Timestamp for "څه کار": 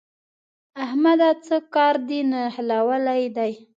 1.45-1.95